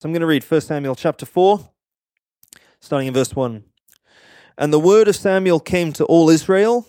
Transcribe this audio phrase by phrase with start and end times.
[0.00, 1.68] So I'm going to read 1 Samuel chapter 4,
[2.80, 3.62] starting in verse 1.
[4.56, 6.88] And the word of Samuel came to all Israel.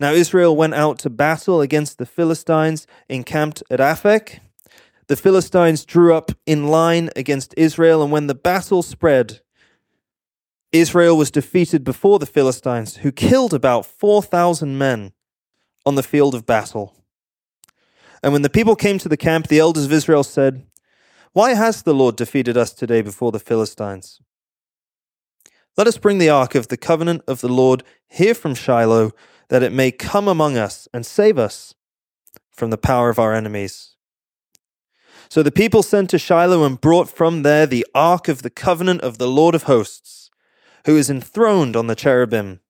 [0.00, 4.40] Now Israel went out to battle against the Philistines encamped at Aphek.
[5.06, 9.38] The Philistines drew up in line against Israel, and when the battle spread,
[10.72, 15.12] Israel was defeated before the Philistines, who killed about 4,000 men
[15.84, 16.92] on the field of battle.
[18.20, 20.66] And when the people came to the camp, the elders of Israel said,
[21.36, 24.22] why has the Lord defeated us today before the Philistines?
[25.76, 29.12] Let us bring the ark of the covenant of the Lord here from Shiloh,
[29.50, 31.74] that it may come among us and save us
[32.50, 33.96] from the power of our enemies.
[35.28, 39.02] So the people sent to Shiloh and brought from there the ark of the covenant
[39.02, 40.30] of the Lord of hosts,
[40.86, 42.60] who is enthroned on the cherubim.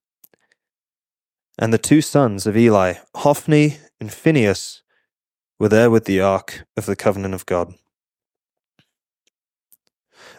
[1.56, 4.82] And the two sons of Eli, Hophni and Phinehas,
[5.60, 7.72] were there with the ark of the covenant of God.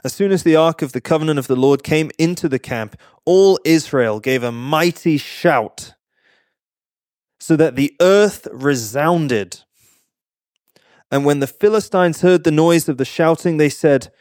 [0.03, 2.95] As soon as the ark of the covenant of the Lord came into the camp,
[3.25, 5.93] all Israel gave a mighty shout,
[7.39, 9.61] so that the earth resounded.
[11.11, 14.11] And when the Philistines heard the noise of the shouting, they said,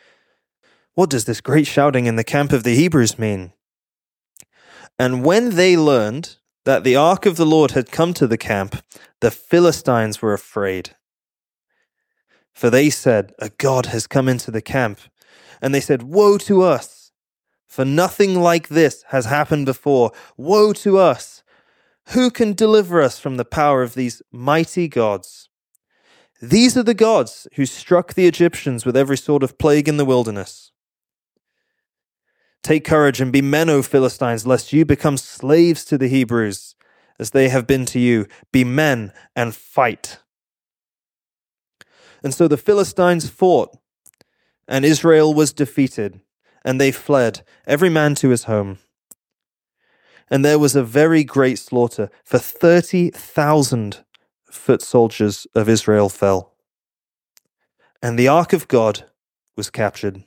[0.94, 3.52] What does this great shouting in the camp of the Hebrews mean?
[4.98, 8.82] And when they learned that the ark of the Lord had come to the camp,
[9.20, 10.96] the Philistines were afraid.
[12.52, 15.00] For they said, A God has come into the camp
[15.60, 17.12] and they said, Woe to us,
[17.66, 20.12] for nothing like this has happened before.
[20.36, 21.42] Woe to us!
[22.10, 25.48] Who can deliver us from the power of these mighty gods?
[26.40, 30.04] These are the gods who struck the Egyptians with every sort of plague in the
[30.04, 30.70] wilderness.
[32.62, 36.74] Take courage and be men, O Philistines, lest you become slaves to the Hebrews,
[37.18, 38.26] as they have been to you.
[38.52, 40.18] Be men and fight.
[42.22, 43.76] And so the Philistines fought
[44.68, 46.20] and Israel was defeated,
[46.64, 48.78] and they fled, every man to his home.
[50.28, 54.04] And there was a very great slaughter, for 30,000
[54.50, 56.54] foot soldiers of Israel fell.
[58.02, 59.04] And the ark of God
[59.56, 60.24] was captured,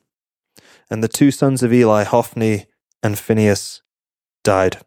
[0.89, 2.65] and the two sons of Eli, Hophni
[3.03, 3.81] and Phinehas,
[4.43, 4.79] died.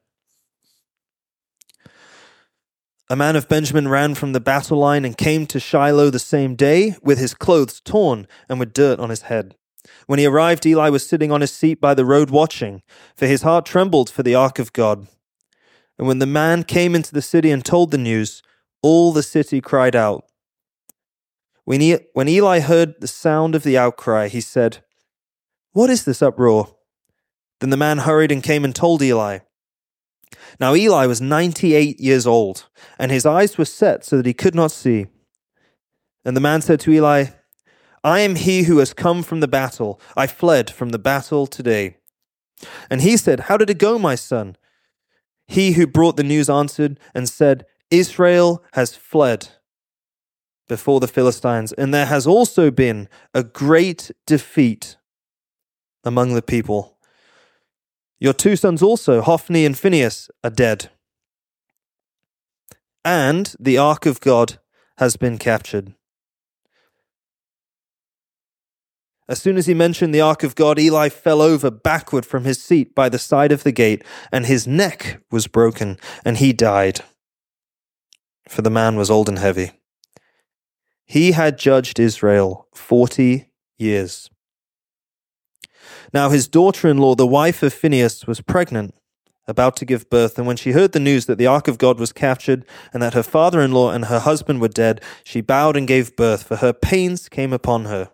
[3.13, 6.55] A man of Benjamin ran from the battle line and came to Shiloh the same
[6.55, 9.55] day with his clothes torn and with dirt on his head.
[10.07, 12.81] When he arrived, Eli was sitting on his seat by the road watching,
[13.15, 15.09] for his heart trembled for the ark of God.
[15.99, 18.43] And when the man came into the city and told the news,
[18.81, 20.25] all the city cried out.
[21.65, 24.83] When, he, when Eli heard the sound of the outcry, he said,
[25.73, 26.77] What is this uproar?
[27.61, 29.41] Then the man hurried and came and told Eli.
[30.61, 32.69] Now Eli was 98 years old,
[32.99, 35.07] and his eyes were set so that he could not see.
[36.25, 37.27] And the man said to Eli,
[38.05, 40.01] I am he who has come from the battle.
[40.17, 41.97] I fled from the battle today.
[42.91, 44.57] And he said, How did it go, my son?
[45.47, 49.49] He who brought the news answered and said, Israel has fled
[50.69, 54.97] before the Philistines, and there has also been a great defeat
[56.05, 56.97] among the people.
[58.23, 60.91] Your two sons also, Hophni and Phinehas, are dead.
[63.05, 64.61] And the ark of God
[64.99, 65.95] has been captured.
[69.29, 72.63] As soon as he mentioned the ark of God, Eli fell over backward from his
[72.63, 77.01] seat by the side of the gate, and his neck was broken, and he died.
[78.49, 79.73] For the man was old and heavy.
[81.05, 84.31] He had judged Israel forty years.
[86.13, 88.95] Now his daughter in law, the wife of Phinehas, was pregnant,
[89.47, 91.99] about to give birth, and when she heard the news that the ark of God
[91.99, 95.77] was captured, and that her father in law and her husband were dead, she bowed
[95.77, 98.11] and gave birth, for her pains came upon her.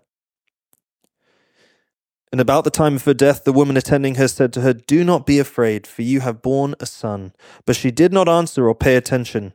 [2.31, 5.03] And about the time of her death, the woman attending her said to her, Do
[5.03, 7.33] not be afraid, for you have borne a son.
[7.65, 9.55] But she did not answer or pay attention.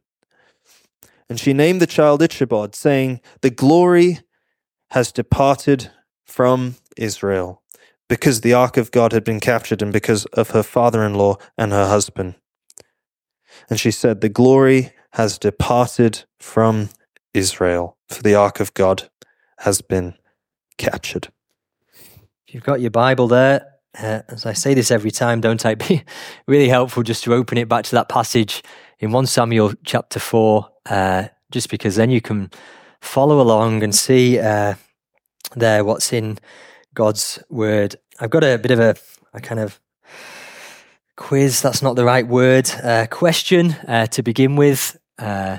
[1.30, 4.20] And she named the child Ichabod, saying, The glory
[4.90, 5.92] has departed
[6.26, 7.63] from Israel
[8.10, 11.38] because the ark of God had been captured and because of her father in law
[11.58, 12.36] and her husband.
[13.70, 16.90] And she said, The glory has departed from
[17.34, 19.10] Israel, for the ark of God
[19.60, 20.16] has been
[20.78, 21.30] captured.
[22.48, 23.66] If you've got your Bible there,
[23.98, 25.76] uh, as I say this every time, don't I?
[25.76, 26.04] Be
[26.48, 28.64] really helpful just to open it back to that passage
[29.00, 32.50] in 1 Samuel chapter 4, uh, just because then you can
[33.02, 34.76] follow along and see uh,
[35.56, 36.40] there what's in
[36.94, 37.96] God's word.
[38.24, 38.96] I've got a bit of a,
[39.34, 39.82] a kind of
[41.18, 44.98] quiz, that's not the right word, uh, question uh, to begin with.
[45.20, 45.58] Uh,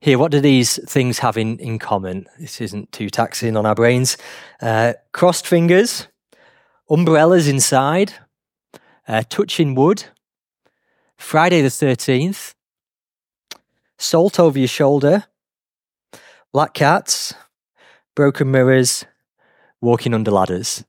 [0.00, 2.24] here, what do these things have in, in common?
[2.40, 4.16] This isn't too taxing on our brains.
[4.62, 6.08] Uh, crossed fingers,
[6.88, 8.14] umbrellas inside,
[9.06, 10.04] uh, touching wood,
[11.18, 12.54] Friday the 13th,
[13.98, 15.24] salt over your shoulder,
[16.54, 17.34] black cats,
[18.16, 19.04] broken mirrors,
[19.82, 20.84] walking under ladders.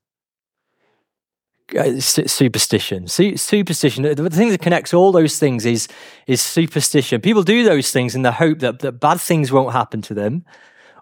[1.77, 3.07] Uh, superstition.
[3.07, 5.87] Superstition the thing that connects all those things is
[6.25, 7.21] is superstition.
[7.21, 10.45] People do those things in the hope that, that bad things won't happen to them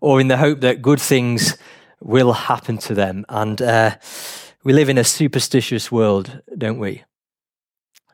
[0.01, 1.57] or in the hope that good things
[2.01, 3.25] will happen to them.
[3.29, 3.95] And uh,
[4.65, 7.03] we live in a superstitious world don't we?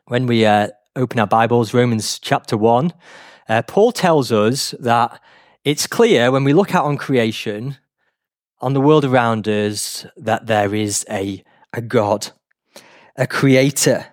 [0.06, 2.92] When we uh, open our bibles romans chapter 1
[3.48, 5.20] uh, paul tells us that
[5.64, 7.78] it's clear when we look out on creation
[8.60, 11.42] on the world around us that there is a,
[11.72, 12.30] a god
[13.16, 14.06] a creator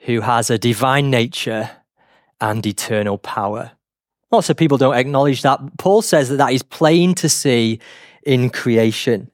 [0.00, 1.70] who has a divine nature
[2.40, 3.72] and eternal power.
[4.30, 5.60] Lots of people don't acknowledge that.
[5.78, 7.80] Paul says that that is plain to see
[8.22, 9.30] in creation.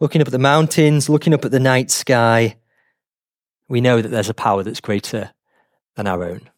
[0.00, 2.56] Looking up at the mountains, looking up at the night sky,
[3.68, 5.32] we know that there's a power that's greater
[5.94, 6.50] than our own.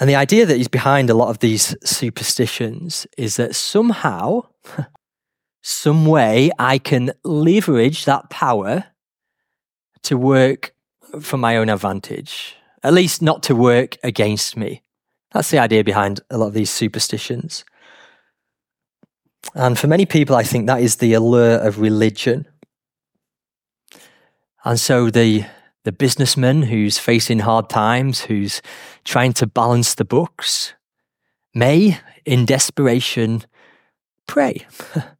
[0.00, 4.42] And the idea that is behind a lot of these superstitions is that somehow,
[5.62, 8.84] some way, I can leverage that power
[10.02, 10.74] to work
[11.20, 14.82] for my own advantage, at least not to work against me.
[15.32, 17.64] That's the idea behind a lot of these superstitions.
[19.54, 22.46] And for many people, I think that is the allure of religion.
[24.64, 25.44] And so the
[25.84, 28.60] the businessman who's facing hard times, who's
[29.04, 30.74] trying to balance the books,
[31.54, 33.44] may, in desperation,
[34.26, 34.66] pray.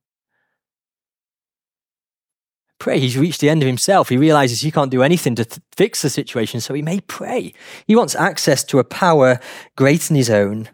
[2.79, 2.99] pray.
[3.01, 4.09] He's reached the end of himself.
[4.09, 7.53] He realizes he can't do anything to th- fix the situation, so he may pray.
[7.87, 9.41] He wants access to a power
[9.77, 10.69] greater than his own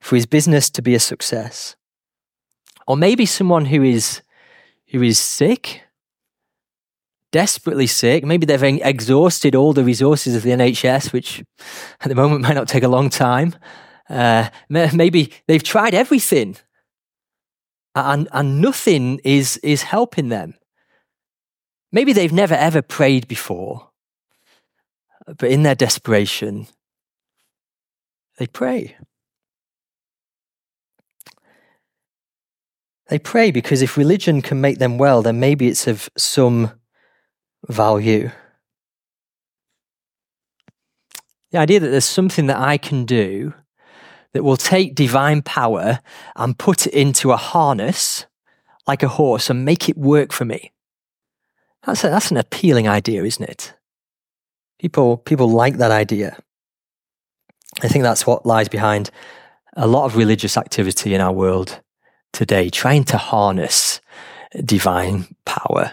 [0.00, 1.76] for his business to be a success.
[2.86, 4.22] Or maybe someone who is
[4.88, 5.82] who is sick,
[7.30, 8.24] desperately sick.
[8.24, 11.44] Maybe they've exhausted all the resources of the NHS, which
[12.00, 13.54] at the moment might not take a long time.
[14.08, 16.56] Uh, maybe they've tried everything,
[17.94, 20.54] and and nothing is is helping them.
[21.92, 23.90] Maybe they've never ever prayed before,
[25.26, 26.66] but in their desperation,
[28.38, 28.96] they pray.
[33.08, 36.70] They pray because if religion can make them well, then maybe it's of some
[37.68, 38.30] value.
[41.50, 43.52] The idea that there's something that I can do
[44.32, 45.98] that will take divine power
[46.36, 48.26] and put it into a harness
[48.86, 50.72] like a horse and make it work for me.
[51.84, 53.74] That's, a, that's an appealing idea, isn't it?
[54.78, 56.38] People, people like that idea.
[57.82, 59.10] I think that's what lies behind
[59.76, 61.80] a lot of religious activity in our world
[62.32, 64.00] today, trying to harness
[64.64, 65.92] divine power.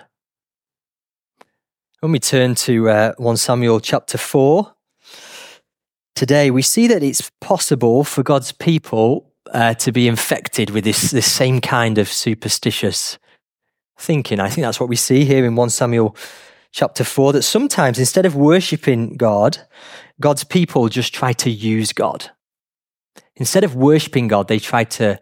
[1.99, 4.73] When we turn to uh, 1 Samuel chapter 4,
[6.15, 11.11] today we see that it's possible for God's people uh, to be infected with this,
[11.11, 13.17] this same kind of superstitious
[13.97, 14.39] thinking.
[14.39, 16.15] I think that's what we see here in 1 Samuel
[16.71, 19.59] chapter 4 that sometimes instead of worshipping God,
[20.19, 22.31] God's people just try to use God.
[23.35, 25.19] Instead of worshipping God, they try to,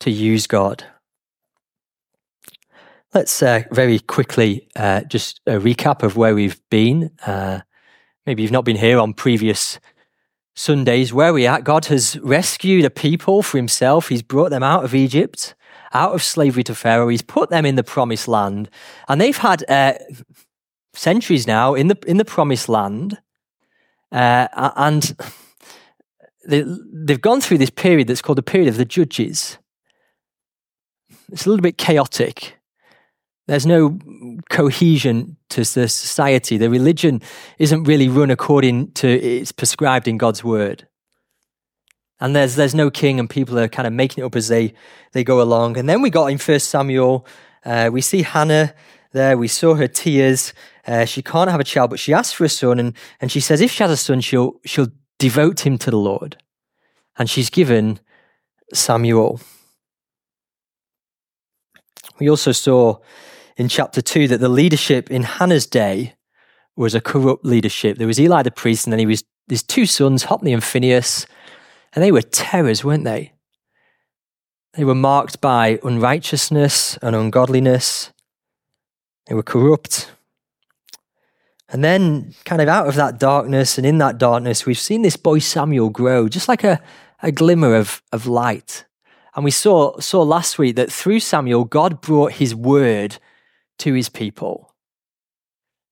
[0.00, 0.84] to use God.
[3.12, 7.12] Let's uh, very quickly uh, just a recap of where we've been.
[7.24, 7.60] Uh,
[8.26, 9.78] maybe you've not been here on previous
[10.56, 11.12] Sundays.
[11.12, 11.64] Where we at?
[11.64, 14.08] God has rescued a people for himself.
[14.08, 15.54] He's brought them out of Egypt
[15.94, 17.08] out of slavery to Pharaoh.
[17.08, 18.68] He's put them in the promised land.
[19.08, 19.94] And they've had uh,
[20.92, 23.18] centuries now in the, in the promised land.
[24.12, 25.16] Uh, and
[26.46, 29.58] they, they've gone through this period that's called the period of the judges.
[31.32, 32.56] It's a little bit chaotic.
[33.46, 33.98] There's no
[34.50, 36.56] cohesion to the society.
[36.56, 37.20] The religion
[37.58, 40.86] isn't really run according to it's prescribed in God's word
[42.24, 44.72] and there's there's no king, and people are kind of making it up as they
[45.12, 45.76] they go along.
[45.76, 47.26] And then we got in First Samuel,
[47.66, 48.74] uh, we see Hannah
[49.12, 49.36] there.
[49.36, 50.54] We saw her tears.
[50.86, 53.40] Uh, she can't have a child, but she asks for a son, and and she
[53.40, 54.88] says if she has a son, she'll she'll
[55.18, 56.38] devote him to the Lord,
[57.18, 58.00] and she's given
[58.72, 59.38] Samuel.
[62.18, 63.00] We also saw
[63.58, 66.14] in chapter two that the leadership in Hannah's day
[66.74, 67.98] was a corrupt leadership.
[67.98, 71.26] There was Eli the priest, and then he was his two sons, Hophni and Phinehas.
[71.94, 73.32] And they were terrors, weren't they?
[74.74, 78.12] They were marked by unrighteousness and ungodliness.
[79.26, 80.10] They were corrupt.
[81.68, 85.16] And then, kind of out of that darkness and in that darkness, we've seen this
[85.16, 86.80] boy Samuel grow, just like a,
[87.22, 88.84] a glimmer of, of light.
[89.34, 93.18] And we saw, saw last week that through Samuel, God brought his word
[93.78, 94.74] to his people.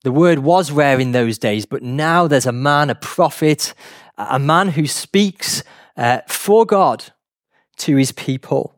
[0.04, 3.74] The word was rare in those days, but now there's a man, a prophet,
[4.16, 5.62] a man who speaks
[5.96, 7.12] uh, for God
[7.78, 8.74] to his people.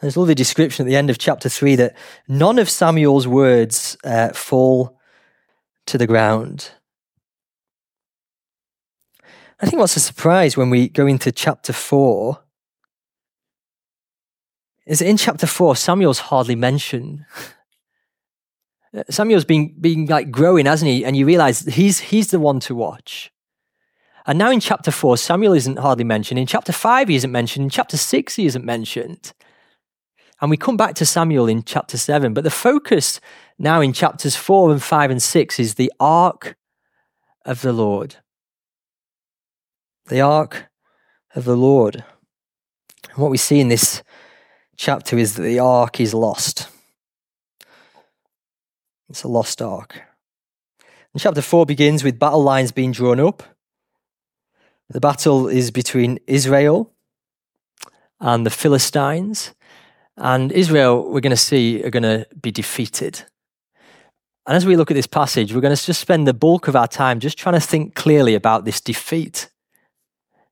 [0.00, 1.96] There's a lovely description at the end of chapter 3 that
[2.28, 4.98] none of Samuel's words uh, fall
[5.86, 6.70] to the ground.
[9.60, 12.42] I think what's a surprise when we go into chapter 4
[14.86, 17.24] is that in chapter 4, Samuel's hardly mentioned.
[19.10, 21.04] Samuel's been, been like growing, hasn't he?
[21.04, 23.30] And you realize he's, he's the one to watch.
[24.26, 26.38] And now in chapter 4, Samuel isn't hardly mentioned.
[26.38, 27.64] In chapter 5, he isn't mentioned.
[27.64, 29.32] In chapter 6, he isn't mentioned.
[30.40, 32.32] And we come back to Samuel in chapter 7.
[32.32, 33.20] But the focus
[33.58, 36.56] now in chapters 4 and 5 and 6 is the ark
[37.44, 38.16] of the Lord.
[40.06, 40.70] The ark
[41.34, 42.04] of the Lord.
[43.10, 44.02] And what we see in this
[44.76, 46.68] chapter is that the ark is lost.
[49.10, 50.02] It's a lost ark.
[51.12, 53.42] And chapter 4 begins with battle lines being drawn up.
[54.90, 56.92] The battle is between Israel
[58.18, 59.54] and the Philistines.
[60.16, 63.22] And Israel, we're going to see, are going to be defeated.
[64.48, 66.74] And as we look at this passage, we're going to just spend the bulk of
[66.74, 69.48] our time just trying to think clearly about this defeat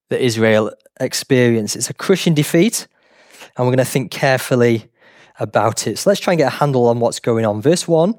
[0.08, 1.74] that Israel experienced.
[1.74, 2.86] It's a crushing defeat,
[3.56, 4.88] and we're going to think carefully
[5.40, 5.98] about it.
[5.98, 7.60] So let's try and get a handle on what's going on.
[7.60, 8.14] Verse 1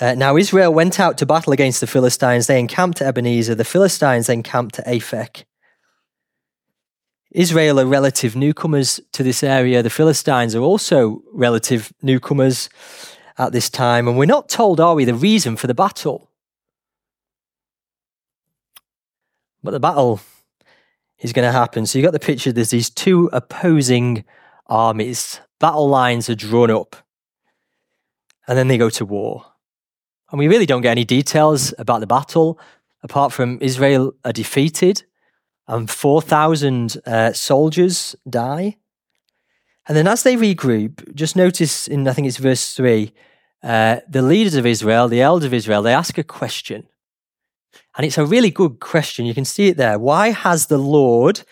[0.00, 2.46] uh, Now Israel went out to battle against the Philistines.
[2.46, 3.54] They encamped at Ebenezer.
[3.54, 5.44] The Philistines encamped at Aphek.
[7.30, 9.82] Israel are relative newcomers to this area.
[9.82, 12.70] The Philistines are also relative newcomers
[13.36, 14.08] at this time.
[14.08, 16.30] And we're not told, are we, the reason for the battle?
[19.62, 20.20] But the battle
[21.20, 21.84] is going to happen.
[21.84, 24.24] So you've got the picture there's these two opposing
[24.66, 25.40] armies.
[25.58, 26.96] Battle lines are drawn up.
[28.46, 29.44] And then they go to war.
[30.30, 32.58] And we really don't get any details about the battle,
[33.02, 35.04] apart from Israel are defeated
[35.66, 38.76] and 4,000 uh, soldiers die.
[39.86, 43.12] And then as they regroup, just notice in, I think it's verse 3,
[43.62, 46.86] uh, the leaders of Israel, the elders of Israel, they ask a question.
[47.96, 49.26] And it's a really good question.
[49.26, 49.98] You can see it there.
[49.98, 51.42] Why has the Lord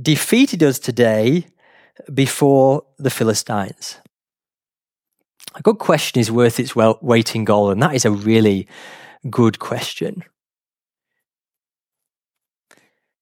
[0.00, 1.46] defeated us today
[2.12, 3.98] before the Philistines?
[5.54, 8.66] A good question is worth its weight in gold, and that is a really
[9.28, 10.24] good question.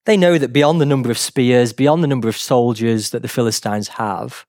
[0.07, 3.29] They know that beyond the number of spears, beyond the number of soldiers that the
[3.29, 4.47] Philistines have,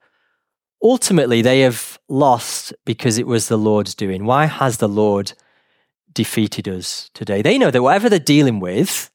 [0.82, 4.26] ultimately they have lost because it was the Lord's doing.
[4.26, 5.34] Why has the Lord
[6.14, 7.42] defeated us today?
[7.42, 9.12] They know that whatever they're dealing with,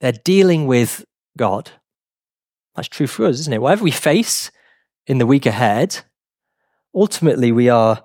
[0.00, 1.04] they're dealing with
[1.36, 1.70] God.
[2.74, 3.62] That's true for us, isn't it?
[3.62, 4.50] Whatever we face
[5.06, 6.00] in the week ahead,
[6.94, 8.04] ultimately we are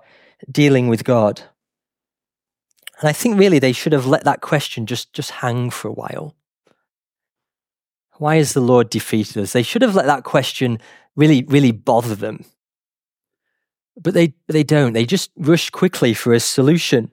[0.50, 1.42] dealing with God.
[3.00, 5.92] And I think really they should have let that question just, just hang for a
[5.92, 6.34] while.
[8.18, 9.52] Why has the Lord defeated us?
[9.52, 10.78] They should have let that question
[11.16, 12.44] really, really bother them.
[13.96, 14.92] But they, they don't.
[14.92, 17.10] They just rush quickly for a solution.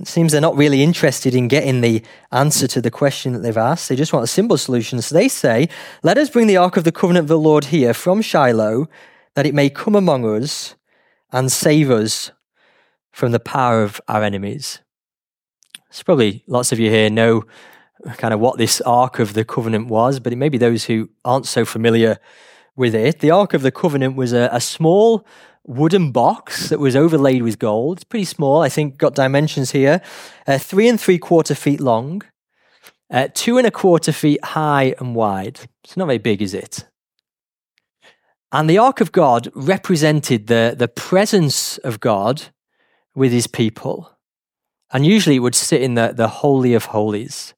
[0.00, 3.56] It seems they're not really interested in getting the answer to the question that they've
[3.56, 3.88] asked.
[3.88, 5.02] They just want a simple solution.
[5.02, 5.68] So they say,
[6.02, 8.88] Let us bring the ark of the covenant of the Lord here from Shiloh,
[9.34, 10.74] that it may come among us
[11.32, 12.32] and save us
[13.12, 14.80] from the power of our enemies.
[15.90, 17.44] There's probably lots of you here know
[18.16, 21.10] kind of what this Ark of the Covenant was, but it may be those who
[21.24, 22.18] aren't so familiar
[22.76, 23.20] with it.
[23.20, 25.26] The Ark of the Covenant was a, a small
[25.64, 27.98] wooden box that was overlaid with gold.
[27.98, 30.00] It's pretty small, I think, got dimensions here.
[30.46, 32.22] Uh, three and three quarter feet long,
[33.10, 35.60] uh, two and a quarter feet high and wide.
[35.84, 36.86] It's not very big, is it?
[38.52, 42.42] And the Ark of God represented the, the presence of God
[43.14, 44.16] with his people.
[44.92, 47.54] And usually it would sit in the, the Holy of Holies.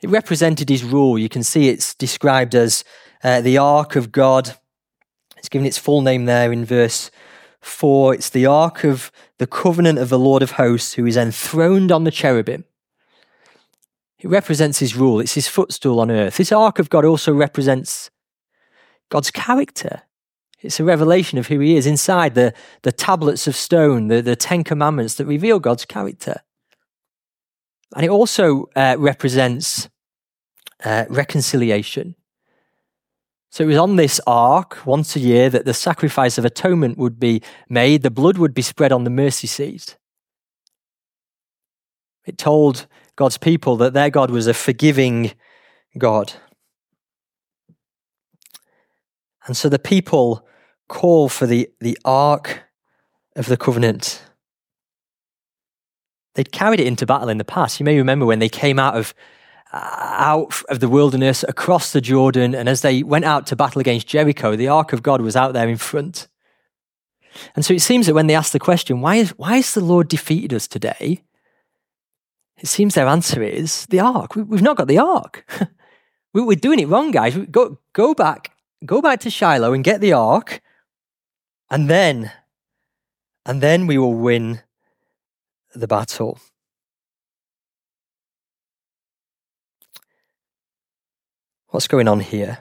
[0.00, 1.18] It represented his rule.
[1.18, 2.82] You can see it's described as
[3.22, 4.56] uh, the Ark of God.
[5.36, 7.10] It's given its full name there in verse
[7.60, 8.14] 4.
[8.14, 12.04] It's the Ark of the covenant of the Lord of hosts who is enthroned on
[12.04, 12.64] the cherubim.
[14.18, 16.36] It represents his rule, it's his footstool on earth.
[16.36, 18.10] This Ark of God also represents
[19.10, 20.02] God's character.
[20.62, 22.52] It's a revelation of who he is inside the,
[22.82, 26.42] the tablets of stone, the, the Ten Commandments that reveal God's character.
[27.94, 29.88] And it also uh, represents
[30.84, 32.14] uh, reconciliation.
[33.50, 37.18] So it was on this ark once a year that the sacrifice of atonement would
[37.18, 39.96] be made, the blood would be spread on the mercy seat.
[42.26, 42.86] It told
[43.16, 45.32] God's people that their God was a forgiving
[45.98, 46.34] God.
[49.50, 50.46] And so the people
[50.88, 52.62] call for the, the Ark
[53.34, 54.22] of the Covenant.
[56.36, 57.80] They'd carried it into battle in the past.
[57.80, 59.12] You may remember when they came out of
[59.72, 63.80] uh, out of the wilderness across the Jordan, and as they went out to battle
[63.80, 66.28] against Jericho, the Ark of God was out there in front.
[67.56, 69.80] And so it seems that when they ask the question, why is, why has the
[69.80, 71.24] Lord defeated us today?
[72.58, 74.36] It seems their answer is the Ark.
[74.36, 75.44] We've not got the Ark.
[76.32, 77.36] We're doing it wrong, guys.
[77.36, 78.52] Go, go back,
[78.84, 80.60] go back to Shiloh and get the Ark,
[81.70, 82.32] and then,
[83.46, 84.60] and then we will win
[85.74, 86.38] the battle.
[91.68, 92.58] What's going on here?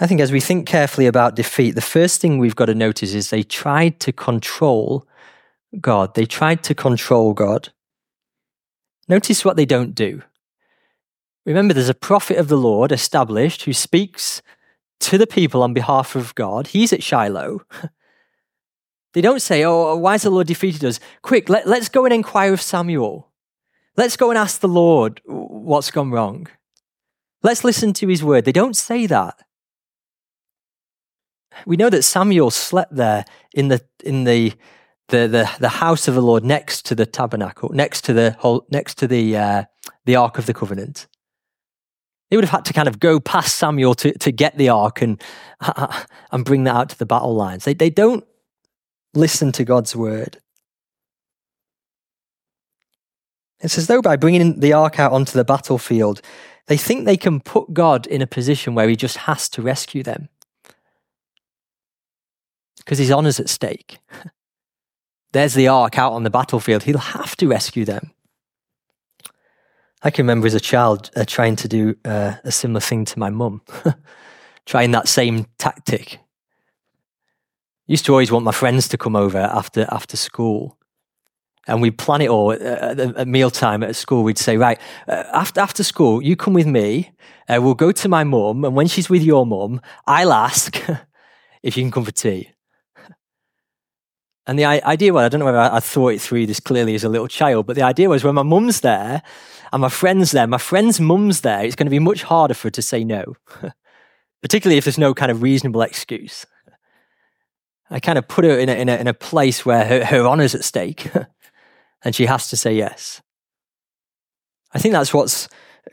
[0.00, 3.14] I think as we think carefully about defeat, the first thing we've got to notice
[3.14, 5.06] is they tried to control
[5.80, 6.14] God.
[6.14, 7.70] They tried to control God.
[9.08, 10.22] Notice what they don't do.
[11.44, 14.40] Remember, there's a prophet of the Lord established who speaks
[15.00, 16.68] to the people on behalf of God.
[16.68, 17.62] He's at Shiloh.
[19.14, 21.00] They don't say, Oh, why has the Lord defeated us?
[21.22, 23.32] Quick, let, let's go and inquire of Samuel.
[23.96, 26.46] Let's go and ask the Lord what's gone wrong.
[27.42, 28.44] Let's listen to his word.
[28.44, 29.34] They don't say that.
[31.66, 33.24] We know that Samuel slept there
[33.54, 34.52] in the in the
[35.08, 38.66] the the, the house of the Lord next to the tabernacle, next to the whole,
[38.70, 39.64] next to the uh,
[40.04, 41.08] the ark of the covenant.
[42.30, 45.00] They would have had to kind of go past Samuel to, to get the ark
[45.00, 45.22] and
[46.30, 47.64] and bring that out to the battle lines.
[47.64, 48.24] They they don't
[49.14, 50.38] listen to God's word.
[53.60, 56.20] It's as though by bringing the ark out onto the battlefield,
[56.66, 60.02] they think they can put God in a position where he just has to rescue
[60.02, 60.28] them.
[62.76, 63.98] Because his honor's at stake.
[65.32, 66.84] There's the ark out on the battlefield.
[66.84, 68.12] He'll have to rescue them.
[70.02, 73.18] I can remember as a child uh, trying to do uh, a similar thing to
[73.18, 73.62] my mum,
[74.66, 76.20] trying that same tactic.
[77.86, 80.78] Used to always want my friends to come over after after school,
[81.66, 82.62] and we'd plan it all at,
[83.00, 84.22] at mealtime at school.
[84.22, 87.10] We'd say, right, uh, after, after school, you come with me.
[87.48, 88.64] Uh, we'll go to my mum.
[88.64, 90.76] And when she's with your mum, I'll ask
[91.62, 92.50] if you can come for tea.
[94.46, 97.04] And the idea was, I don't know whether I thought it through this clearly as
[97.04, 99.22] a little child, but the idea was when my mum's there
[99.72, 102.68] and my friend's there, my friend's mum's there, it's going to be much harder for
[102.68, 103.34] her to say no,
[104.42, 106.46] particularly if there's no kind of reasonable excuse.
[107.90, 110.26] I kind of put her in a, in a, in a place where her, her
[110.26, 111.10] honor's at stake.
[112.02, 113.20] and she has to say yes.
[114.72, 115.48] I think that's what's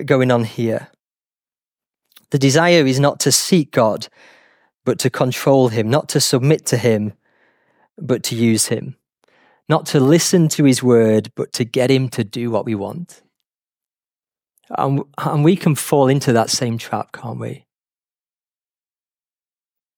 [0.06, 0.90] going on here.
[2.32, 4.08] The desire is not to seek God,
[4.84, 7.14] but to control Him, not to submit to Him,
[7.98, 8.98] but to use Him,
[9.70, 13.22] not to listen to His word, but to get Him to do what we want.
[14.70, 17.66] And, and we can fall into that same trap, can't we?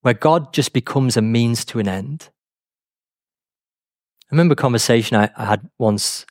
[0.01, 2.29] Where God just becomes a means to an end.
[4.29, 6.25] I remember a conversation I, I had once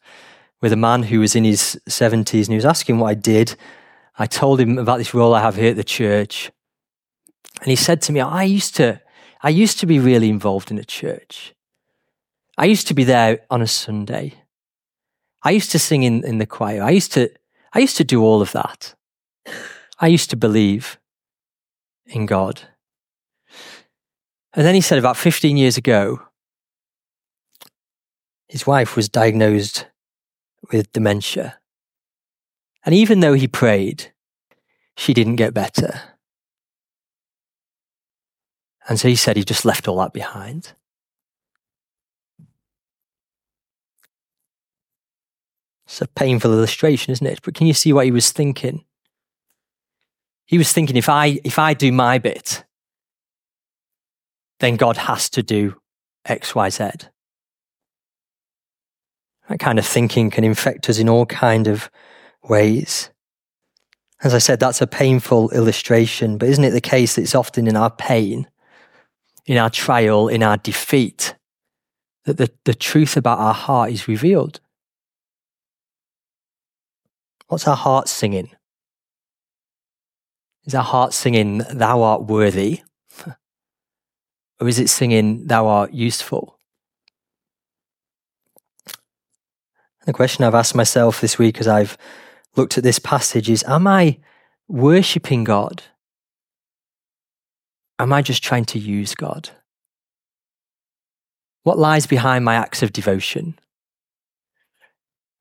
[0.61, 3.57] with a man who was in his 70s and he was asking what I did.
[4.19, 6.51] I told him about this role I have here at the church.
[7.61, 9.01] And he said to me, I used to,
[9.43, 11.55] I used to be really involved in the church.
[12.59, 14.35] I used to be there on a Sunday.
[15.43, 16.83] I used to sing in, in the choir.
[16.83, 17.31] I used to,
[17.77, 18.95] I used to do all of that.
[19.99, 20.99] I used to believe
[22.07, 22.63] in God.
[24.55, 26.23] And then he said about 15 years ago,
[28.49, 29.89] his wife was diagnosed
[30.73, 31.59] with dementia.
[32.87, 34.11] And even though he prayed,
[34.97, 36.01] she didn't get better.
[38.89, 40.73] And so he said he just left all that behind.
[45.87, 47.41] It's a painful illustration, isn't it?
[47.43, 48.85] But can you see what he was thinking?
[50.45, 52.65] He was thinking if I if I do my bit,
[54.61, 55.77] then God has to do
[56.25, 56.91] X, Y, Z.
[59.49, 61.89] That kind of thinking can infect us in all kind of
[62.43, 63.11] ways.
[64.23, 67.69] As I said, that's a painful illustration, but isn't it the case that it's often
[67.69, 68.49] in our pain,
[69.45, 71.37] in our trial, in our defeat,
[72.25, 74.61] that the, the truth about our heart is revealed?
[77.49, 78.51] What's our heart singing?
[80.65, 82.83] Is our heart singing, Thou art worthy?
[84.61, 86.59] or is it singing, Thou art useful?
[90.07, 91.97] The question I've asked myself this week as I've
[92.55, 94.19] looked at this passage is Am I
[94.69, 95.83] worshipping God?
[97.99, 99.51] Am I just trying to use God?
[101.63, 103.59] What lies behind my acts of devotion?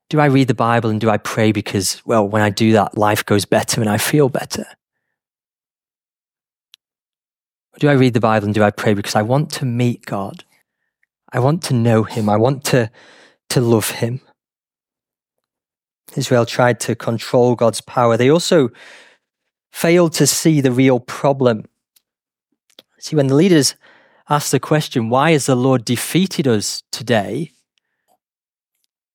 [0.08, 2.96] Do I read the Bible and do I pray because, well, when I do that,
[2.96, 4.66] life goes better and I feel better?
[7.74, 10.06] Or do I read the Bible and do I pray because I want to meet
[10.06, 10.44] God?
[11.32, 12.28] I want to know Him.
[12.28, 12.90] I want to,
[13.50, 14.20] to love Him.
[16.16, 18.16] Israel tried to control God's power.
[18.16, 18.70] They also
[19.72, 21.64] failed to see the real problem.
[22.98, 23.74] See, when the leaders
[24.30, 27.52] asked the question, why has the Lord defeated us today?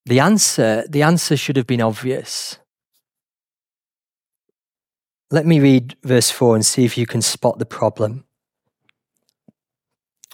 [0.05, 2.57] The answer, the answer should have been obvious.
[5.29, 8.25] Let me read verse 4 and see if you can spot the problem.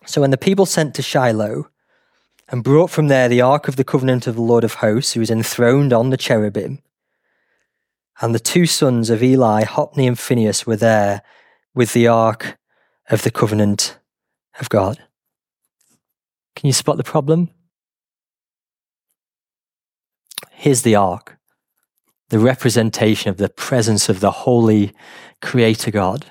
[0.06, 1.70] So when the people sent to Shiloh
[2.48, 5.20] and brought from there the ark of the covenant of the Lord of hosts, who
[5.20, 6.82] was enthroned on the cherubim,
[8.22, 11.22] and the two sons of Eli, Hophni and Phinehas, were there
[11.76, 12.58] with the ark
[13.10, 14.00] of the covenant
[14.60, 14.98] of God.
[16.56, 17.52] Can you spot the problem?
[20.60, 21.38] Here's the ark,
[22.30, 24.92] the representation of the presence of the holy
[25.40, 26.26] creator God.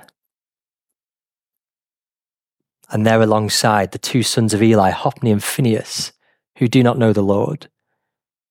[2.91, 6.13] And there alongside the two sons of Eli, Hophni and Phinehas,
[6.57, 7.69] who do not know the Lord,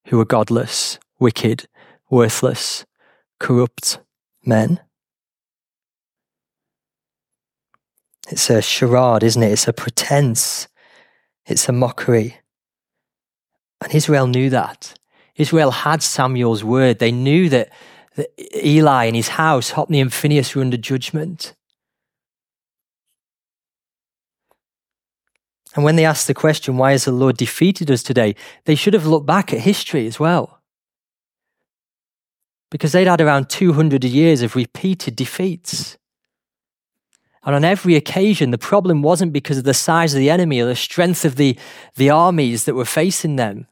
[0.08, 1.68] who are godless, wicked,
[2.10, 2.86] worthless,
[3.42, 4.00] corrupt
[4.46, 4.80] men.
[8.30, 9.52] It's a charade, isn't it?
[9.52, 10.70] It's a pretense.
[11.46, 12.38] It's a mockery.
[13.82, 14.98] And Israel knew that.
[15.36, 17.00] Israel had Samuel's word.
[17.00, 17.69] They knew that,
[18.15, 18.30] that
[18.65, 21.54] Eli and his house, Hophni and Phinehas, were under judgment.
[25.76, 28.36] And when they asked the question, why has the Lord defeated us today?
[28.63, 30.62] They should have looked back at history as well.
[32.71, 35.98] Because they'd had around 200 years of repeated defeats.
[37.43, 40.65] And on every occasion, the problem wasn't because of the size of the enemy or
[40.65, 41.58] the strength of the,
[41.95, 43.67] the armies that were facing them.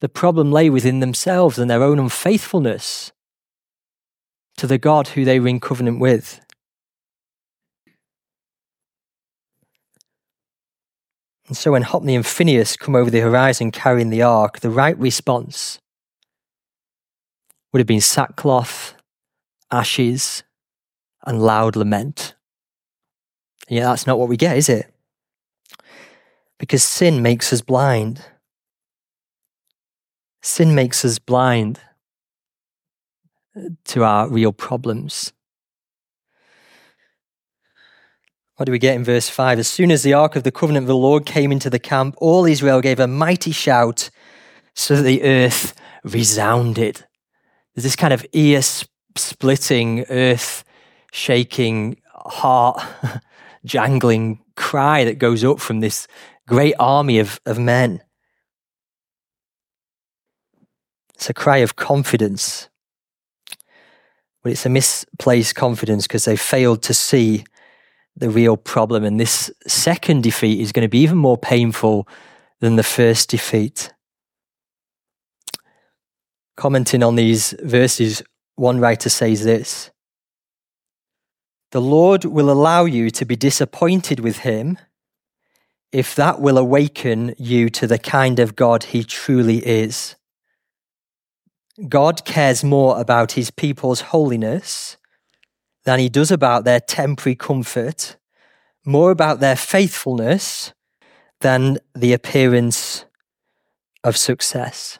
[0.00, 3.12] The problem lay within themselves and their own unfaithfulness
[4.56, 6.40] to the God who they were in covenant with.
[11.48, 14.98] And so when Hophni and Phinehas come over the horizon carrying the ark, the right
[14.98, 15.78] response
[17.72, 18.94] would have been sackcloth,
[19.70, 20.42] ashes,
[21.26, 22.34] and loud lament.
[23.68, 24.92] And yet that's not what we get, is it?
[26.58, 28.22] Because sin makes us blind.
[30.42, 31.80] Sin makes us blind
[33.56, 35.32] uh, to our real problems.
[38.56, 39.60] What do we get in verse 5?
[39.60, 42.16] As soon as the ark of the covenant of the Lord came into the camp,
[42.18, 44.10] all Israel gave a mighty shout
[44.74, 47.04] so that the earth resounded.
[47.74, 48.60] There's this kind of ear
[49.16, 50.64] splitting, earth
[51.12, 52.84] shaking, heart
[53.64, 56.08] jangling cry that goes up from this
[56.48, 58.02] great army of, of men.
[61.18, 62.68] It's a cry of confidence.
[64.44, 67.44] But it's a misplaced confidence because they failed to see
[68.16, 69.02] the real problem.
[69.02, 72.06] And this second defeat is going to be even more painful
[72.60, 73.92] than the first defeat.
[76.56, 78.22] Commenting on these verses,
[78.54, 79.90] one writer says this
[81.72, 84.78] The Lord will allow you to be disappointed with Him
[85.90, 90.14] if that will awaken you to the kind of God He truly is.
[91.86, 94.96] God cares more about his people's holiness
[95.84, 98.16] than he does about their temporary comfort,
[98.84, 100.72] more about their faithfulness
[101.40, 103.04] than the appearance
[104.02, 104.98] of success.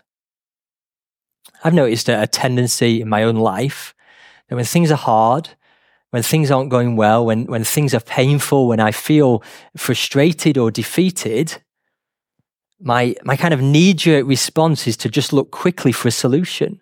[1.64, 3.94] I've noticed a tendency in my own life
[4.48, 5.50] that when things are hard,
[6.10, 9.42] when things aren't going well, when, when things are painful, when I feel
[9.76, 11.60] frustrated or defeated,
[12.80, 16.80] my, my kind of knee jerk response is to just look quickly for a solution.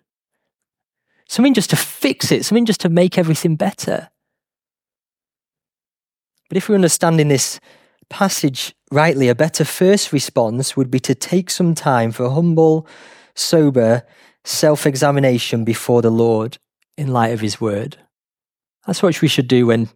[1.27, 4.09] Something just to fix it, something just to make everything better.
[6.49, 7.59] But if we're understanding this
[8.09, 12.87] passage rightly, a better first response would be to take some time for humble,
[13.35, 14.03] sober
[14.45, 16.57] self examination before the Lord
[16.97, 17.97] in light of His word.
[18.85, 19.89] That's what we should do when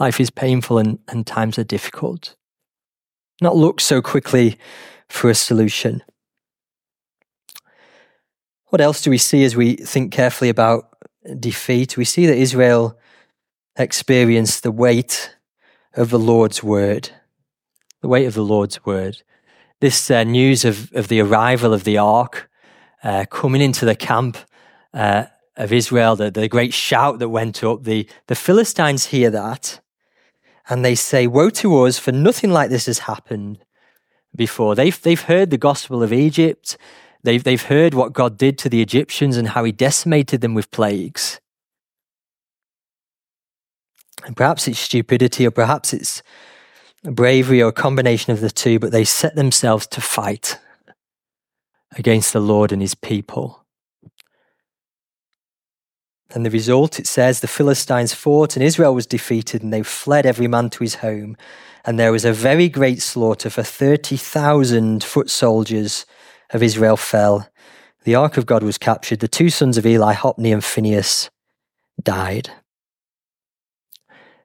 [0.00, 2.34] life is painful and, and times are difficult.
[3.40, 4.58] Not look so quickly
[5.08, 6.02] for a solution.
[8.66, 10.96] What else do we see as we think carefully about
[11.38, 11.96] defeat?
[11.96, 12.98] We see that Israel
[13.76, 15.36] experienced the weight
[15.94, 17.10] of the Lord's word.
[18.02, 19.22] The weight of the Lord's word.
[19.80, 22.50] This uh, news of, of the arrival of the ark
[23.04, 24.36] uh, coming into the camp
[24.92, 29.80] uh, of Israel, the, the great shout that went up, the, the Philistines hear that
[30.68, 33.58] and they say, Woe to us, for nothing like this has happened
[34.36, 34.74] before.
[34.74, 36.76] They've, they've heard the gospel of Egypt.
[37.22, 40.70] They've, they've heard what God did to the Egyptians and how he decimated them with
[40.70, 41.40] plagues.
[44.24, 46.22] And perhaps it's stupidity or perhaps it's
[47.02, 50.58] bravery or a combination of the two, but they set themselves to fight
[51.96, 53.64] against the Lord and his people.
[56.34, 60.26] And the result, it says, the Philistines fought and Israel was defeated and they fled
[60.26, 61.36] every man to his home.
[61.86, 66.04] And there was a very great slaughter, for 30,000 foot soldiers
[66.50, 67.48] of Israel fell.
[68.02, 69.20] The ark of God was captured.
[69.20, 71.30] The two sons of Eli, Hophni and Phinehas,
[72.02, 72.50] died.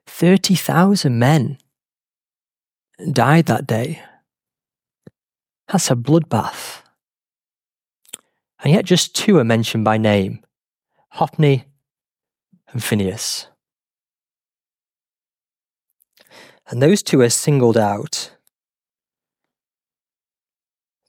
[0.06, 1.58] 30,000 men
[3.10, 4.00] died that day.
[5.66, 6.82] That's a bloodbath.
[8.62, 10.44] And yet just two are mentioned by name
[11.10, 11.64] Hophni
[12.68, 13.48] and Phinehas.
[16.68, 18.30] And those two are singled out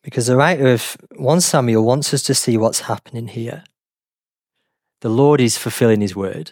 [0.03, 3.63] because the writer of 1 Samuel wants us to see what's happening here.
[5.01, 6.51] The Lord is fulfilling his word.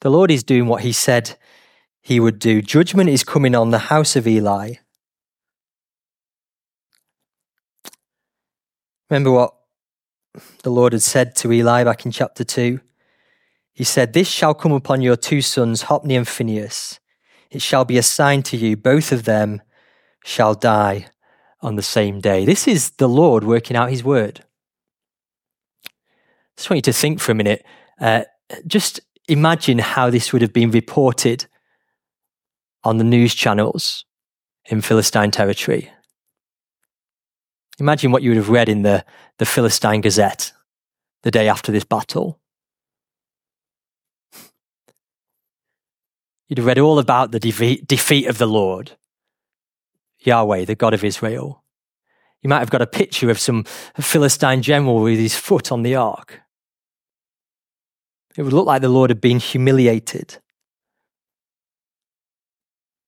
[0.00, 1.36] The Lord is doing what he said
[2.00, 2.62] he would do.
[2.62, 4.74] Judgment is coming on the house of Eli.
[9.08, 9.54] Remember what
[10.62, 12.80] the Lord had said to Eli back in chapter 2?
[13.72, 16.99] He said, This shall come upon your two sons, Hophni and Phinehas.
[17.50, 19.62] It shall be a sign to you, both of them
[20.24, 21.06] shall die
[21.60, 22.44] on the same day.
[22.44, 24.44] This is the Lord working out his word.
[25.86, 25.90] I
[26.56, 27.64] just want you to think for a minute.
[28.00, 28.22] Uh,
[28.66, 31.46] just imagine how this would have been reported
[32.84, 34.04] on the news channels
[34.66, 35.90] in Philistine territory.
[37.78, 39.04] Imagine what you would have read in the,
[39.38, 40.52] the Philistine Gazette
[41.22, 42.39] the day after this battle.
[46.50, 48.98] You'd read all about the defeat, defeat of the Lord,
[50.18, 51.62] Yahweh, the God of Israel.
[52.42, 53.62] You might have got a picture of some
[54.00, 56.40] Philistine general with his foot on the ark.
[58.36, 60.38] It would look like the Lord had been humiliated.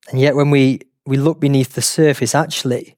[0.09, 2.95] And yet, when we, we look beneath the surface, actually,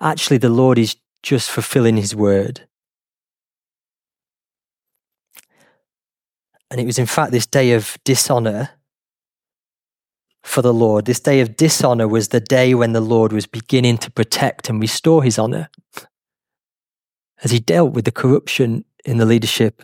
[0.00, 0.94] actually, the Lord is
[1.24, 2.68] just fulfilling his word.
[6.70, 8.77] And it was, in fact, this day of dishonor
[10.48, 11.04] for the Lord.
[11.04, 14.80] This day of dishonor was the day when the Lord was beginning to protect and
[14.80, 15.68] restore his honor
[17.44, 19.82] as he dealt with the corruption in the leadership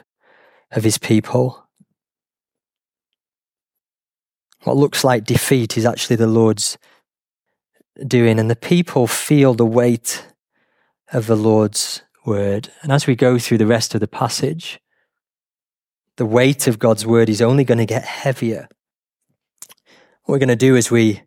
[0.72, 1.66] of his people.
[4.62, 6.78] What looks like defeat is actually the Lord's
[8.06, 10.26] doing, and the people feel the weight
[11.12, 12.70] of the Lord's word.
[12.82, 14.80] And as we go through the rest of the passage,
[16.16, 18.68] the weight of God's word is only going to get heavier
[20.24, 21.22] what we're going to do as we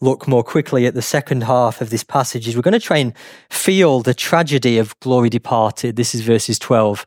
[0.00, 2.98] look more quickly at the second half of this passage is we're going to try
[2.98, 3.14] and
[3.48, 5.96] feel the tragedy of glory departed.
[5.96, 7.06] This is verses 12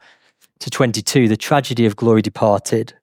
[0.60, 2.96] to 22, the tragedy of glory departed.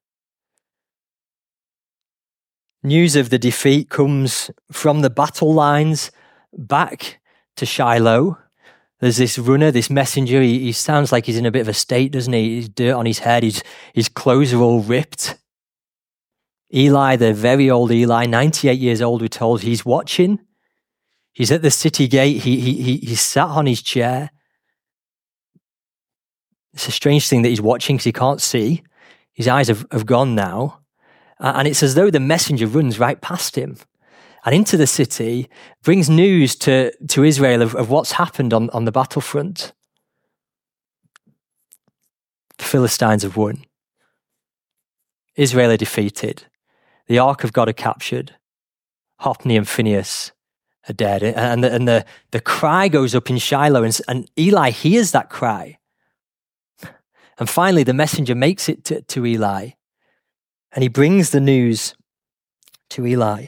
[2.83, 6.11] News of the defeat comes from the battle lines
[6.53, 7.21] back
[7.57, 8.37] to Shiloh.
[8.99, 10.43] There's this runner, this messenger.
[10.43, 12.57] He, he sounds like he's in a bit of a state, doesn't he?
[12.57, 13.45] He's dirt on his head.
[13.45, 15.37] His, his clothes are all ripped.
[16.75, 20.41] Eli, the very old Eli, 98 years old, we're told, he's watching.
[21.33, 22.43] He's at the city gate.
[22.43, 24.31] He, he, he, he's sat on his chair.
[26.73, 28.83] It's a strange thing that he's watching because he can't see.
[29.33, 30.81] His eyes have, have gone now.
[31.39, 33.77] And it's as though the messenger runs right past him
[34.45, 35.49] and into the city,
[35.83, 39.73] brings news to, to Israel of, of what's happened on, on the battlefront.
[42.59, 43.65] The Philistines have won.
[45.37, 46.45] Israel are defeated
[47.07, 48.37] the ark of God are captured.
[49.21, 50.33] Hophni and Phinehas
[50.89, 51.23] are dead.
[51.23, 55.31] And the, and the, the cry goes up in Shiloh, and, and Eli hears that
[55.31, 55.79] cry.
[57.39, 59.71] And finally, the messenger makes it to, to Eli,
[60.73, 61.95] and he brings the news
[62.91, 63.47] to Eli.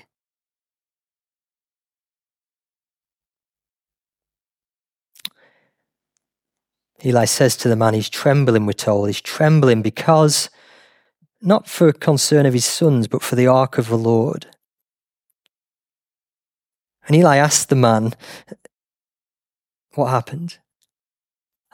[7.05, 9.09] Eli says to the man, he's trembling, we're told.
[9.09, 10.51] He's trembling because
[11.41, 14.47] not for concern of his sons, but for the ark of the Lord.
[17.07, 18.15] And Eli asked the man,
[19.95, 20.59] What happened?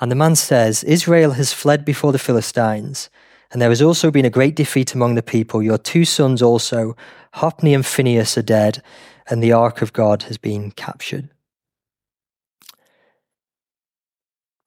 [0.01, 3.09] And the man says, Israel has fled before the Philistines,
[3.51, 5.62] and there has also been a great defeat among the people.
[5.62, 6.96] Your two sons also,
[7.35, 8.83] Hophni and Phinehas, are dead,
[9.29, 11.31] and the ark of God has been captured.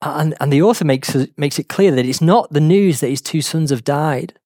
[0.02, 3.22] And, and the author makes, makes it clear that it's not the news that his
[3.22, 4.40] two sons have died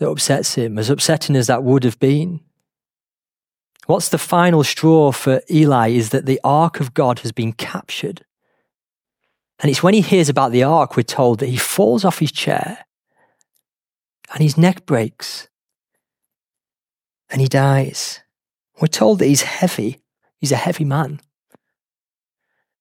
[0.00, 2.40] that upsets him, as upsetting as that would have been.
[3.86, 8.24] What's the final straw for Eli is that the ark of God has been captured.
[9.58, 12.32] And it's when he hears about the ark, we're told that he falls off his
[12.32, 12.86] chair
[14.32, 15.48] and his neck breaks
[17.28, 18.20] and he dies.
[18.80, 20.00] We're told that he's heavy.
[20.38, 21.20] He's a heavy man.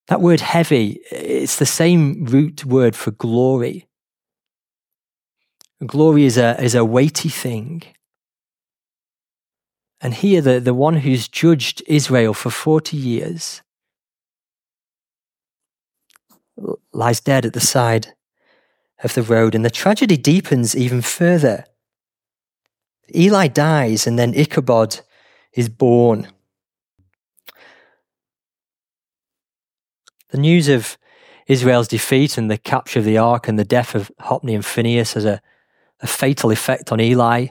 [0.07, 3.88] That word heavy, it's the same root word for glory.
[5.85, 7.83] Glory is a, is a weighty thing.
[10.01, 13.61] And here, the, the one who's judged Israel for 40 years
[16.93, 18.13] lies dead at the side
[19.03, 19.55] of the road.
[19.55, 21.65] And the tragedy deepens even further.
[23.15, 24.99] Eli dies, and then Ichabod
[25.53, 26.27] is born.
[30.29, 30.97] The news of
[31.47, 35.13] Israel's defeat and the capture of the ark and the death of Hophni and Phinehas
[35.13, 35.41] has a,
[36.01, 37.47] a fatal effect on Eli.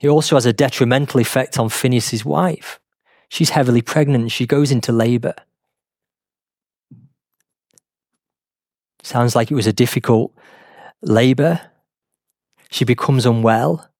[0.00, 2.80] It also has a detrimental effect on Phinehas's wife.
[3.28, 4.32] She's heavily pregnant.
[4.32, 5.34] She goes into labor.
[9.02, 10.34] Sounds like it was a difficult
[11.02, 11.60] labor.
[12.70, 13.90] She becomes unwell.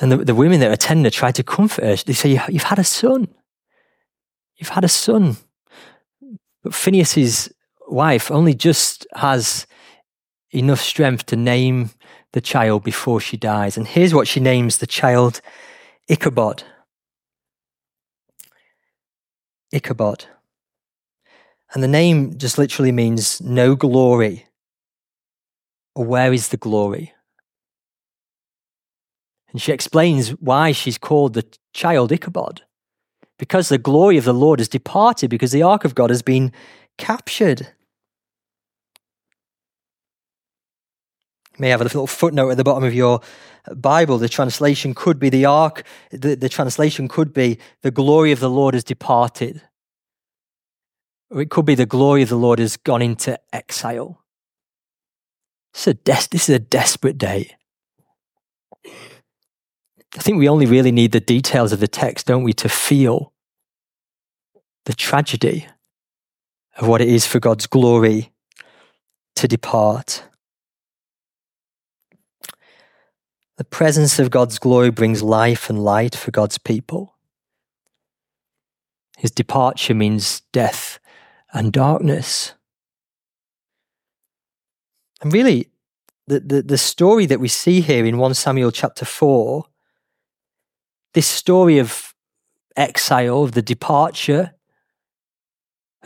[0.00, 1.96] And the, the women that attend her try to comfort her.
[1.96, 3.28] They say, You've had a son.
[4.56, 5.36] You've had a son.
[6.62, 7.52] But Phinehas's
[7.86, 9.66] wife only just has
[10.50, 11.90] enough strength to name
[12.32, 13.76] the child before she dies.
[13.76, 15.40] And here's what she names the child
[16.08, 16.62] Ichabod.
[19.72, 20.26] Ichabod.
[21.74, 24.46] And the name just literally means no glory.
[25.94, 27.12] Or where is the glory?
[29.50, 32.62] And she explains why she's called the child Ichabod.
[33.38, 36.52] Because the glory of the Lord has departed, because the ark of God has been
[36.96, 37.68] captured.
[41.58, 43.20] May have a little footnote at the bottom of your
[43.74, 44.18] Bible.
[44.18, 48.50] The translation could be the ark, the, the translation could be the glory of the
[48.50, 49.62] Lord has departed.
[51.30, 54.24] Or it could be the glory of the Lord has gone into exile.
[55.74, 57.56] This is a, des- this is a desperate day.
[60.16, 63.34] I think we only really need the details of the text, don't we, to feel
[64.86, 65.66] the tragedy
[66.78, 68.32] of what it is for God's glory
[69.36, 70.27] to depart.
[73.58, 77.16] The presence of God's glory brings life and light for God's people.
[79.16, 81.00] His departure means death
[81.52, 82.54] and darkness.
[85.20, 85.70] And really,
[86.28, 89.64] the, the, the story that we see here in 1 Samuel chapter 4,
[91.14, 92.14] this story of
[92.76, 94.54] exile, of the departure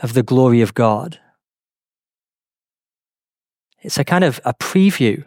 [0.01, 1.19] of the glory of God,
[3.83, 5.23] it's a kind of a preview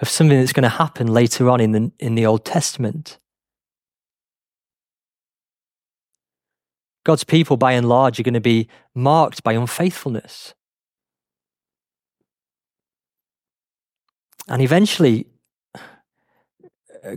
[0.00, 3.18] of something that's going to happen later on in the, in the Old Testament.
[7.04, 10.54] God's people, by and large, are going to be marked by unfaithfulness.
[14.48, 15.26] And eventually,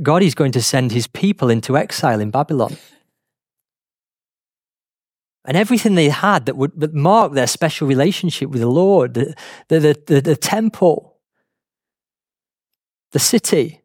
[0.02, 2.78] God is going to send his people into exile in Babylon.
[5.46, 9.36] And everything they had that would mark their special relationship with the Lord, the,
[9.68, 11.19] the, the, the temple,
[13.12, 13.82] the city,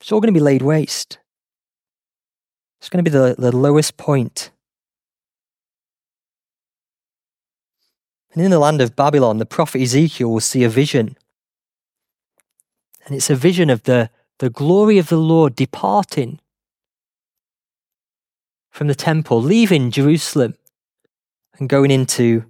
[0.00, 1.18] it's all going to be laid waste.
[2.80, 4.50] It's going to be the, the lowest point.
[8.32, 11.16] And in the land of Babylon, the prophet Ezekiel will see a vision.
[13.06, 16.38] And it's a vision of the, the glory of the Lord departing
[18.70, 20.54] from the temple, leaving Jerusalem
[21.58, 22.44] and going into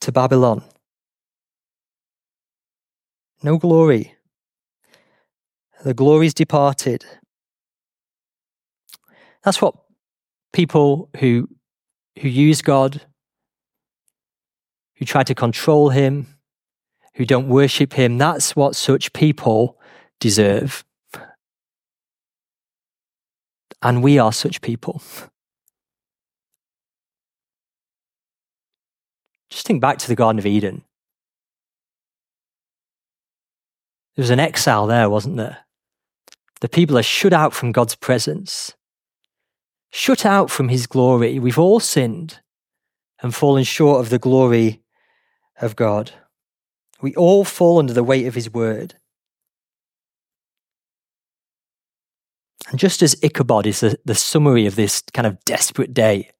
[0.00, 0.64] to Babylon.
[3.42, 4.14] No glory.
[5.84, 7.04] The glory's departed.
[9.44, 9.74] That's what
[10.52, 11.48] people who
[12.20, 13.02] who use God,
[14.96, 16.38] who try to control him,
[17.14, 19.78] who don't worship him, that's what such people
[20.20, 20.84] deserve.
[23.82, 25.00] And we are such people.
[29.50, 30.82] Just think back to the Garden of Eden.
[34.18, 35.58] There was an exile there, wasn't there?
[36.60, 38.74] The people are shut out from God's presence
[39.90, 41.38] shut out from his glory.
[41.38, 42.40] We've all sinned
[43.22, 44.82] and fallen short of the glory
[45.60, 46.12] of God.
[47.00, 48.94] We all fall under the weight of his word.
[52.70, 56.30] And just as Ichabod is the, the summary of this kind of desperate day,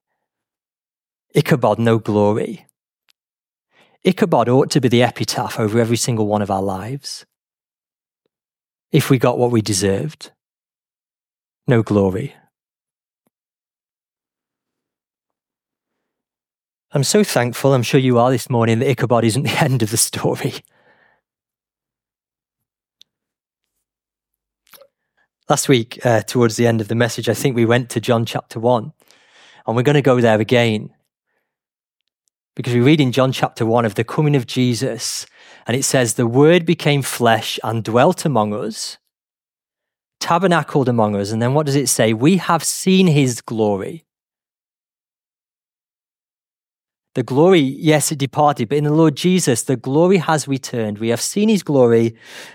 [1.34, 2.66] Ichabod, no glory.
[4.04, 7.24] Ichabod ought to be the epitaph over every single one of our lives.
[8.90, 10.32] If we got what we deserved,
[11.66, 12.34] no glory.
[16.90, 19.90] I'm so thankful, I'm sure you are this morning, that Ichabod isn't the end of
[19.90, 20.54] the story.
[25.50, 28.24] Last week, uh, towards the end of the message, I think we went to John
[28.24, 28.92] chapter 1,
[29.66, 30.94] and we're going to go there again.
[32.56, 35.26] Because we read in John chapter 1 of the coming of Jesus,
[35.68, 38.98] and it says, The Word became flesh and dwelt among us,
[40.18, 41.30] tabernacled among us.
[41.30, 42.12] And then what does it say?
[42.12, 44.04] We have seen his glory
[47.18, 50.98] the glory, yes, it departed, but in the Lord Jesus, the glory has returned.
[50.98, 52.14] We have seen his glory,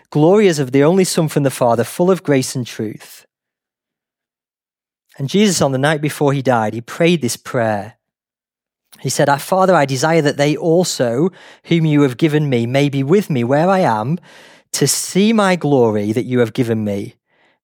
[0.09, 3.25] glory as of the only Son from the Father, full of grace and truth.
[5.17, 7.97] And Jesus, on the night before he died, he prayed this prayer.
[9.03, 11.29] He said, Our Father, I desire that they also,
[11.65, 14.17] whom you have given me, may be with me where I am,
[14.71, 17.15] to see my glory that you have given me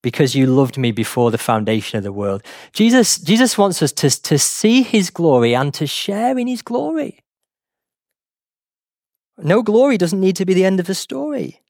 [0.01, 2.43] because you loved me before the foundation of the world.
[2.73, 7.21] Jesus, Jesus wants us to, to see his glory and to share in his glory.
[9.37, 11.61] No glory doesn't need to be the end of the story.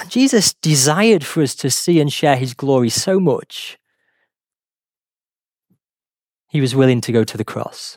[0.00, 3.76] And Jesus desired for us to see and share his glory so much,
[6.52, 7.96] he was willing to go to the cross.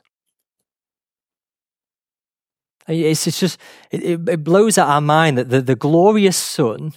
[2.87, 3.59] It's, it's just,
[3.91, 6.93] it, it blows our mind that the, the glorious Son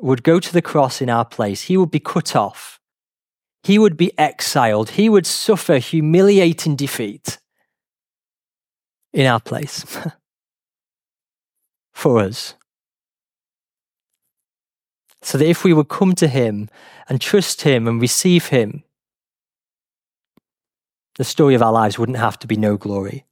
[0.00, 1.62] would go to the cross in our place.
[1.62, 2.80] He would be cut off.
[3.62, 4.90] He would be exiled.
[4.90, 7.38] He would suffer humiliating defeat
[9.12, 9.84] in our place
[11.92, 12.54] for us.
[15.20, 16.68] So that if we would come to Him
[17.08, 18.82] and trust Him and receive Him,
[21.22, 23.24] the story of our lives wouldn't have to be no glory.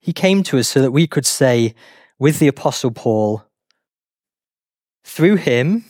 [0.00, 1.76] He came to us so that we could say
[2.18, 3.44] with the Apostle Paul,
[5.04, 5.84] through him,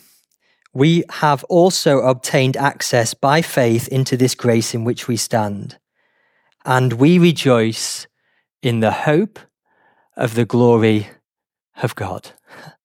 [0.71, 5.79] we have also obtained access by faith into this grace in which we stand.
[6.63, 8.05] And we rejoice
[8.61, 9.39] in the hope
[10.15, 11.07] of the glory
[11.81, 12.33] of God.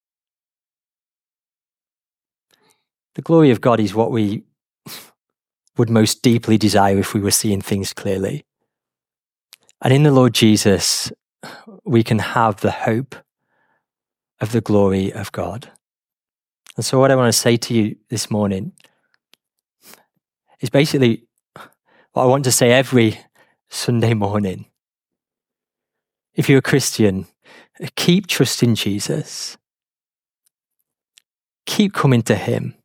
[3.15, 4.43] The glory of God is what we
[5.77, 8.45] would most deeply desire if we were seeing things clearly.
[9.81, 11.11] And in the Lord Jesus,
[11.83, 13.15] we can have the hope
[14.41, 15.71] of the glory of God.
[16.75, 18.73] And so, what I want to say to you this morning
[20.59, 21.23] is basically
[22.11, 23.19] what I want to say every
[23.69, 24.65] Sunday morning.
[26.33, 27.27] If you're a Christian,
[27.95, 29.57] keep trusting Jesus,
[31.65, 32.75] keep coming to Him,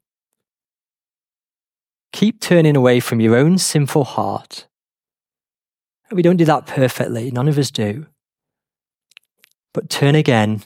[2.12, 4.66] keep turning away from your own sinful heart.
[6.10, 8.06] We don't do that perfectly, none of us do.
[9.72, 10.64] But turn again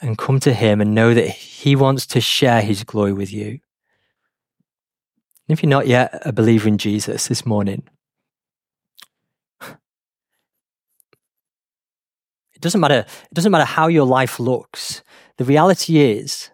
[0.00, 3.60] and come to Him and know that He wants to share His glory with you.
[5.48, 7.84] And if you're not yet a believer in Jesus this morning,
[9.60, 9.76] it
[12.60, 15.02] doesn't matter, it doesn't matter how your life looks.
[15.36, 16.50] The reality is,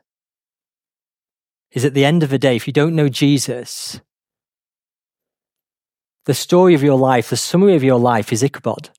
[1.71, 4.01] is at the end of the day, if you don't know Jesus,
[6.29, 8.91] the story of your life, the summary of your life is Ichabod.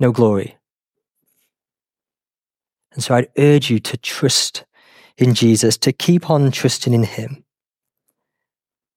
[0.00, 0.56] No glory.
[2.92, 4.64] And so I'd urge you to trust
[5.16, 7.44] in Jesus, to keep on trusting in Him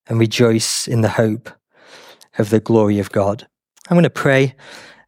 [0.08, 1.52] and rejoice in the hope
[2.40, 3.48] of the glory of God.
[3.88, 4.56] I'm going to pray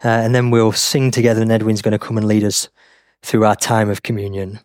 [0.04, 2.70] uh, and then we'll sing together, and Edwin's going to come and lead us
[3.24, 4.60] through our time of communion.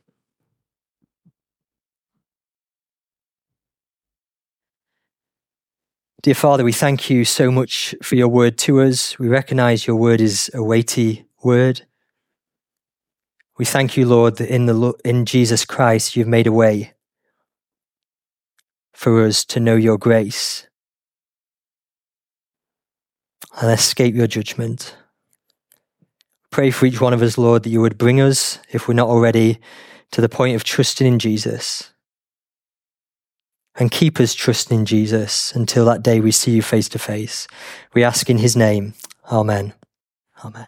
[6.22, 9.18] Dear Father, we thank you so much for your word to us.
[9.18, 11.82] We recognize your word is a weighty word.
[13.58, 16.94] We thank you, Lord, that in, the, in Jesus Christ you've made a way
[18.92, 20.66] for us to know your grace
[23.60, 24.96] and escape your judgment.
[26.50, 29.08] Pray for each one of us, Lord, that you would bring us, if we're not
[29.08, 29.60] already,
[30.12, 31.92] to the point of trusting in Jesus.
[33.78, 37.46] And keep us trusting in Jesus until that day we see you face to face.
[37.94, 38.94] We ask in his name.
[39.30, 39.74] Amen.
[40.44, 40.64] Amen.